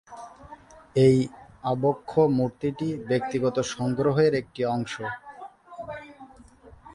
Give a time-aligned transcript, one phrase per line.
[1.05, 1.17] এই
[1.63, 4.93] আবক্ষ মূর্তিটি ব্যক্তিগত সংগ্রহের একটি অংশ।